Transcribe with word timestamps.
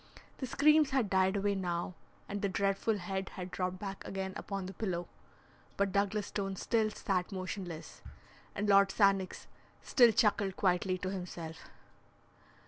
The 0.39 0.47
screams 0.47 0.89
had 0.89 1.11
died 1.11 1.35
away 1.35 1.53
now, 1.53 1.93
and 2.27 2.41
the 2.41 2.49
dreadful 2.49 2.97
head 2.97 3.29
had 3.37 3.51
dropped 3.51 3.77
back 3.77 4.03
again 4.03 4.33
upon 4.35 4.65
the 4.65 4.73
pillow, 4.73 5.07
but 5.77 5.91
Douglas 5.91 6.25
Stone 6.25 6.55
still 6.55 6.89
sat 6.89 7.31
motionless, 7.31 8.01
and 8.55 8.67
Lord 8.67 8.89
Sannox 8.91 9.45
still 9.83 10.11
chuckled 10.11 10.55
quietly 10.57 10.97
to 10.97 11.11
himself. 11.11 11.69